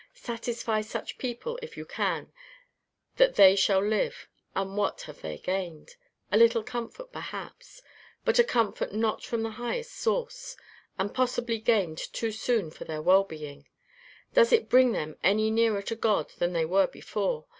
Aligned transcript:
Satisfy 0.15 0.81
such 0.81 1.19
people, 1.19 1.59
if 1.61 1.77
you 1.77 1.85
can, 1.85 2.33
that 3.17 3.35
they 3.35 3.55
shall 3.55 3.85
live, 3.85 4.27
and 4.55 4.75
what 4.75 5.01
have 5.01 5.21
they 5.21 5.37
gained? 5.37 5.95
A 6.31 6.37
little 6.37 6.63
comfort 6.63 7.11
perhaps 7.11 7.83
but 8.25 8.39
a 8.39 8.43
comfort 8.43 8.93
not 8.93 9.23
from 9.23 9.43
the 9.43 9.51
highest 9.61 9.91
source, 9.93 10.57
and 10.97 11.13
possibly 11.13 11.59
gained 11.59 11.99
too 11.99 12.31
soon 12.31 12.71
for 12.71 12.83
their 12.83 13.03
well 13.03 13.23
being. 13.25 13.67
Does 14.33 14.51
it 14.51 14.69
bring 14.69 14.91
them 14.91 15.19
any 15.23 15.51
nearer 15.51 15.83
to 15.83 15.95
God 15.95 16.31
than 16.39 16.53
they 16.53 16.65
were 16.65 16.87
before? 16.87 17.45